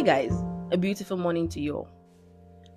[0.00, 0.32] Hi, guys.
[0.72, 1.88] A beautiful morning to you all.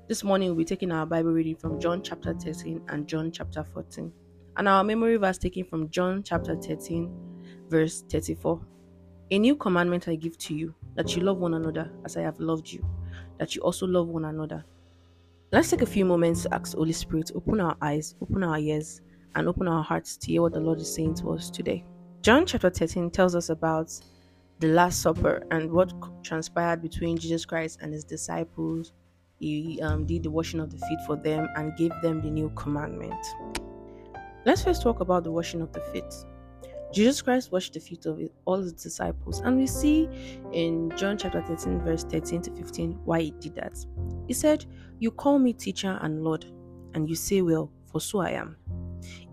[0.10, 3.64] This morning, we'll be taking our Bible reading from John chapter 13 and John chapter
[3.64, 4.12] 14.
[4.58, 7.10] And our memory verse taken from John chapter 13,
[7.70, 8.60] verse 34.
[9.32, 12.42] A new commandment I give to you, that you love one another as I have
[12.42, 12.86] loved you,
[13.40, 14.66] that you also love one another.
[15.54, 19.00] Let's take a few moments to ask Holy Spirit open our eyes, open our ears,
[19.36, 21.86] and open our hearts to hear what the Lord is saying to us today.
[22.22, 23.98] John chapter 13 tells us about
[24.64, 25.92] the Last Supper and what
[26.24, 28.94] transpired between Jesus Christ and his disciples.
[29.38, 32.50] He um, did the washing of the feet for them and gave them the new
[32.56, 33.14] commandment.
[34.46, 36.06] Let's first talk about the washing of the feet.
[36.94, 40.08] Jesus Christ washed the feet of all his disciples, and we see
[40.54, 43.86] in John chapter 13, verse 13 to 15, why he did that.
[44.30, 44.66] He said,
[44.98, 46.46] You call me teacher and Lord,
[46.94, 48.56] and you say, Well, for so I am.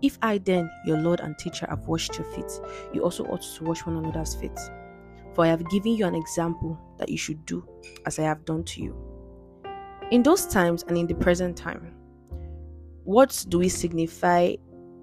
[0.01, 2.51] If I then, your Lord and teacher, have washed your feet,
[2.91, 4.59] you also ought to wash one another's feet.
[5.33, 7.65] For I have given you an example that you should do
[8.05, 8.95] as I have done to you.
[10.11, 11.93] In those times and in the present time,
[13.03, 14.55] what do we signify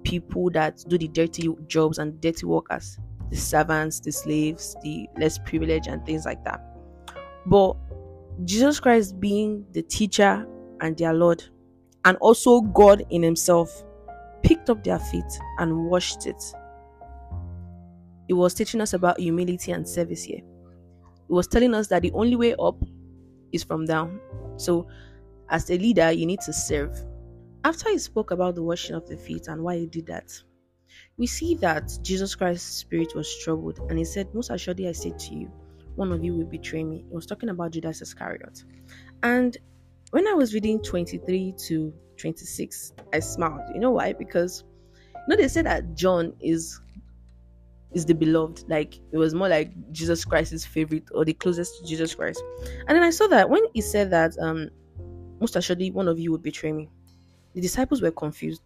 [0.03, 2.97] people that do the dirty jobs and dirty workers?
[3.31, 6.61] The servants, the slaves, the less privileged, and things like that.
[7.45, 7.75] But
[8.45, 10.47] Jesus Christ being the teacher
[10.79, 11.43] and their Lord,
[12.05, 13.83] and also God in Himself,
[14.43, 16.41] picked up their feet and washed it
[18.29, 20.37] it was teaching us about humility and service here.
[20.39, 22.75] It was telling us that the only way up
[23.51, 24.21] is from down.
[24.57, 24.87] So,
[25.49, 26.95] as a leader, you need to serve.
[27.63, 30.31] After he spoke about the washing of the feet and why he did that,
[31.17, 35.11] we see that Jesus Christ's spirit was troubled and he said, Most assuredly, I say
[35.17, 35.51] to you,
[35.95, 37.05] one of you will betray me.
[37.09, 38.63] He was talking about Judas Iscariot.
[39.23, 39.57] And
[40.11, 43.61] when I was reading 23 to 26, I smiled.
[43.73, 44.13] You know why?
[44.13, 44.63] Because
[45.15, 46.79] you know they say that John is
[47.93, 48.63] is the beloved.
[48.69, 52.41] Like it was more like Jesus Christ's favorite or the closest to Jesus Christ.
[52.87, 54.69] And then I saw that when he said that, um,
[55.39, 56.89] most assuredly one of you would betray me,
[57.53, 58.61] the disciples were confused.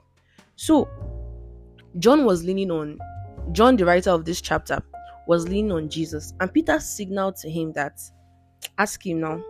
[0.56, 0.90] So
[2.00, 2.98] John was leaning on
[3.52, 4.82] John, the writer of this chapter,
[5.28, 8.00] was leaning on Jesus, and Peter signaled to him that
[8.78, 9.42] ask him now.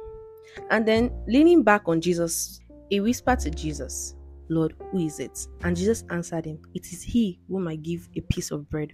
[0.70, 2.60] And then leaning back on Jesus,
[2.90, 4.16] he whispered to Jesus,
[4.50, 5.48] Lord, who is it?
[5.62, 8.94] And Jesus answered him, It is he whom I give a piece of bread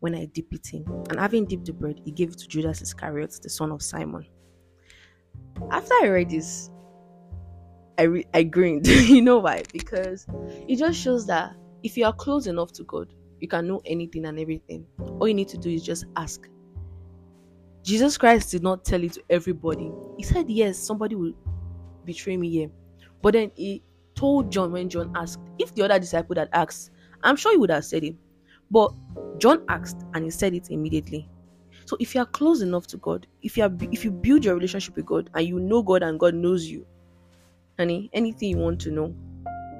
[0.00, 0.84] when I dip it in.
[1.10, 4.26] And having dipped the bread, he gave it to Judas Iscariot, the son of Simon.
[5.70, 6.70] After I read this,
[7.98, 8.86] I, re- I grinned.
[8.86, 9.64] you know why?
[9.72, 10.26] Because
[10.68, 14.24] it just shows that if you are close enough to God, you can know anything
[14.26, 14.86] and everything.
[15.18, 16.48] All you need to do is just ask.
[17.82, 19.90] Jesus Christ did not tell it to everybody.
[20.16, 21.32] He said, Yes, somebody will
[22.04, 22.70] betray me here.
[23.22, 23.82] But then he
[24.14, 26.90] told John when John asked, if the other disciple had asked,
[27.22, 28.16] I'm sure he would have said it.
[28.70, 28.92] But
[29.38, 31.28] John asked and he said it immediately.
[31.86, 34.54] So if you are close enough to God, if you are if you build your
[34.54, 36.86] relationship with God and you know God and God knows you,
[37.78, 39.14] honey, anything you want to know,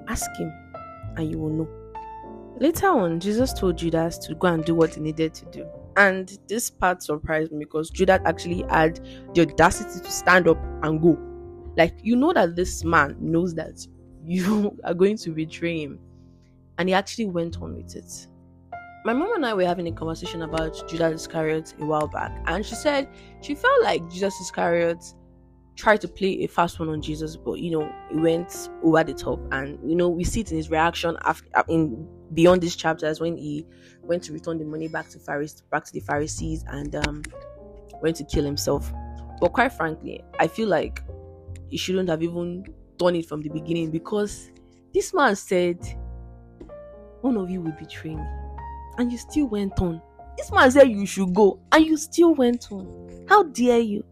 [0.08, 0.50] ask him
[1.16, 1.68] and you will know.
[2.60, 5.68] Later on, Jesus told Judas to go and do what he needed to do.
[5.96, 9.00] And this part surprised me because Judas actually had
[9.34, 11.18] the audacity to stand up and go.
[11.76, 13.86] Like, you know that this man knows that
[14.24, 16.00] you are going to betray him.
[16.78, 18.28] And he actually went on with it
[19.04, 22.64] my mom and I were having a conversation about Judas Iscariot a while back, and
[22.64, 23.08] she said
[23.40, 25.02] she felt like Judas Iscariot
[25.76, 29.14] tried to play a fast one on Jesus, but you know, it went over the
[29.14, 33.20] top, and you know, we see it in his reaction after in beyond these chapters
[33.20, 33.64] when he
[34.02, 37.22] went to return the money back to Pharisees, back to the Pharisees, and um,
[38.02, 38.92] went to kill himself.
[39.40, 41.02] But quite frankly, I feel like
[41.68, 42.64] he shouldn't have even
[42.96, 44.50] done it from the beginning because
[44.92, 45.78] this man said,
[47.20, 48.37] "One of you will betray me."
[48.98, 50.02] And you still went on.
[50.36, 53.26] This man said you should go, and you still went on.
[53.28, 54.04] How dare you?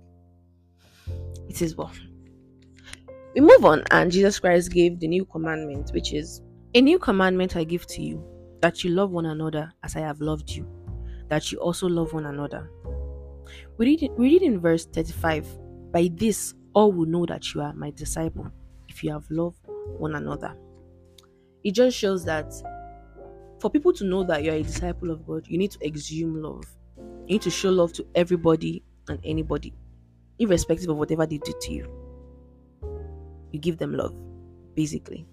[1.48, 1.92] It is well.
[3.34, 6.40] We move on, and Jesus Christ gave the new commandment, which is
[6.74, 8.24] a new commandment I give to you
[8.62, 10.66] that you love one another as I have loved you,
[11.28, 12.70] that you also love one another.
[13.78, 15.46] We read, we read in verse 35
[15.92, 18.50] By this, all will know that you are my disciple
[18.88, 19.60] if you have loved
[19.98, 20.56] one another.
[21.62, 22.52] It just shows that
[23.60, 26.64] for people to know that you're a disciple of God, you need to exhume love.
[26.96, 29.74] You need to show love to everybody and anybody,
[30.38, 31.90] irrespective of whatever they do to you.
[33.52, 34.14] You give them love,
[34.74, 35.26] basically.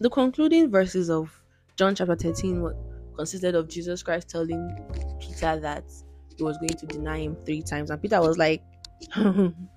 [0.00, 1.42] The concluding verses of
[1.76, 2.72] John chapter 13
[3.16, 4.76] consisted of Jesus Christ telling
[5.20, 5.84] Peter that
[6.36, 7.90] he was going to deny him three times.
[7.90, 8.62] And Peter was like,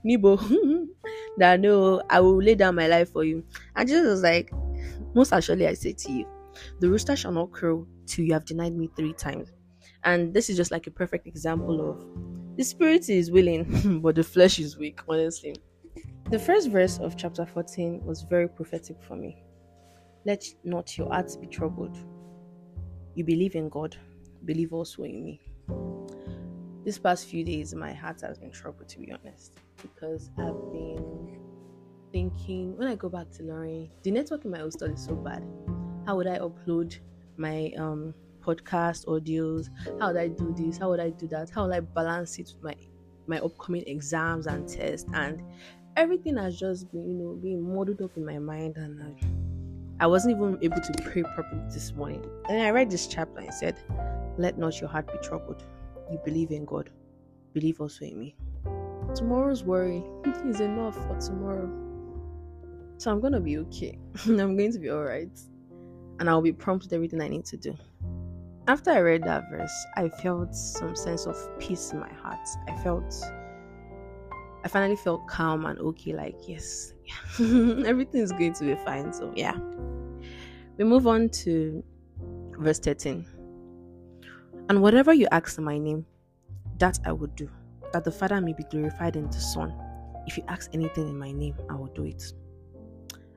[0.04, 0.38] Nibo,
[1.38, 3.46] that no, I will lay down my life for you.
[3.76, 4.52] And Jesus was like,
[5.14, 6.28] Most actually, I say to you,
[6.80, 9.52] the rooster shall not crow till you have denied me three times.
[10.04, 12.06] And this is just like a perfect example of
[12.58, 15.56] the spirit is willing, but the flesh is weak, honestly.
[16.30, 19.44] The first verse of chapter 14 was very prophetic for me.
[20.26, 21.98] Let not your hearts be troubled.
[23.16, 23.96] You believe in God,
[24.46, 25.42] believe also in me.
[26.86, 31.40] This past few days, my heart has been troubled, to be honest, because I've been
[32.12, 35.44] thinking when I go back to learning, the network in my hostel is so bad.
[36.10, 36.98] How would I upload
[37.38, 39.70] my um podcast audios?
[40.00, 40.80] How would I do this?
[40.80, 41.52] How would I do that?
[41.52, 42.76] How would I balance it with my
[43.28, 45.08] my upcoming exams and tests?
[45.14, 45.44] And
[45.96, 50.08] everything has just been, you know, being muddled up in my mind, and I, I
[50.08, 52.26] wasn't even able to pray properly this morning.
[52.50, 53.76] And I read this chapter and said,
[54.40, 55.64] "Let not your heart be troubled.
[56.12, 56.90] You believe in God,
[57.54, 58.36] believe also in me."
[59.14, 60.04] Tomorrow's worry
[60.48, 61.70] is enough for tomorrow.
[62.98, 64.00] So I'm gonna be okay.
[64.26, 65.40] I'm going to be alright.
[66.20, 67.76] And I'll be prompt with everything I need to do.
[68.68, 72.48] After I read that verse, I felt some sense of peace in my heart.
[72.68, 73.16] I felt
[74.64, 77.46] I finally felt calm and okay, like, yes, yeah,
[77.86, 79.14] everything's going to be fine.
[79.14, 79.58] So, yeah.
[80.78, 81.84] We move on to
[82.58, 83.26] verse 13.
[84.70, 86.06] And whatever you ask in my name,
[86.78, 87.50] that I will do,
[87.94, 89.74] that the Father may be glorified in the Son.
[90.28, 92.34] If you ask anything in my name, I will do it.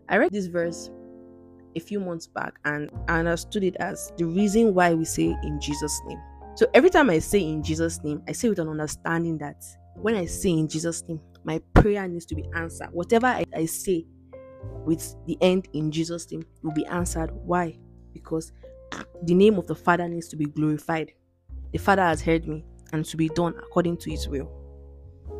[0.08, 0.90] I read this verse
[1.76, 5.60] a few months back and I understood it as the reason why we say in
[5.60, 6.20] Jesus' name.
[6.54, 9.64] So every time I say in Jesus' name, I say with an understanding that
[9.96, 12.88] when I say in Jesus' name, my prayer needs to be answered.
[12.92, 14.06] Whatever I, I say
[14.84, 17.30] with the end in Jesus' name will be answered.
[17.32, 17.78] Why?
[18.12, 18.52] Because
[19.22, 21.12] the name of the Father needs to be glorified.
[21.72, 24.50] The Father has heard me and to be done according to his will.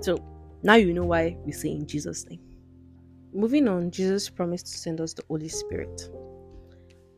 [0.01, 0.17] So
[0.63, 2.41] now you know why we say in Jesus' name.
[3.35, 6.11] Moving on, Jesus promised to send us the Holy Spirit.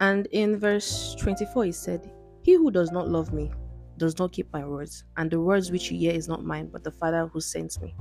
[0.00, 2.12] And in verse 24, he said,
[2.43, 3.52] He who does not love me
[3.96, 6.84] does not keep my words, and the words which you hear is not mine, but
[6.84, 7.96] the Father who sent me.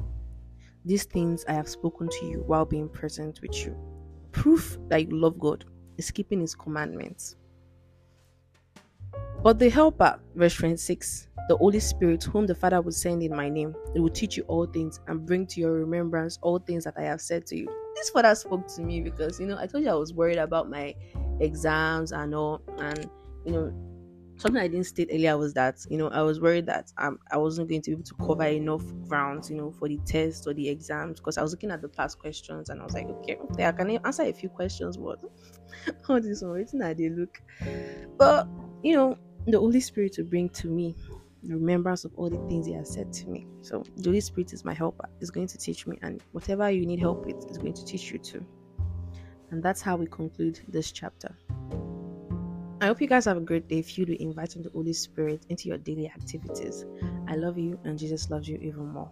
[0.86, 3.76] These things I have spoken to you while being present with you.
[4.32, 5.66] Proof that you love God
[5.98, 7.36] is keeping his commandments.
[9.42, 13.50] But the Helper, verse 26, the Holy Spirit, whom the Father will send in my
[13.50, 16.94] name, it will teach you all things and bring to your remembrance all things that
[16.98, 17.83] I have said to you.
[17.96, 20.70] This Father spoke to me because, you know, I told you I was worried about
[20.70, 20.96] my
[21.40, 23.10] exams and all, and,
[23.46, 23.74] you know,
[24.38, 27.38] something I didn't state earlier was that you know I was worried that um, I
[27.38, 30.54] wasn't going to be able to cover enough grounds you know for the test or
[30.54, 33.38] the exams because I was looking at the past questions and I was like okay,
[33.52, 35.20] okay I can answer a few questions but
[36.10, 37.42] all this one waiting at they look?
[38.18, 38.48] But
[38.82, 39.18] you know
[39.48, 40.96] the Holy Spirit will bring to me
[41.46, 44.64] remembrance of all the things He has said to me so the Holy Spirit is
[44.64, 47.74] my helper is going to teach me and whatever you need help with is going
[47.74, 48.46] to teach you too
[49.54, 51.30] and that's how we conclude this chapter.
[52.82, 55.68] I hope you guys have a great day filled with inviting the Holy Spirit into
[55.68, 56.86] your daily activities.
[57.28, 59.12] I love you, and Jesus loves you even more.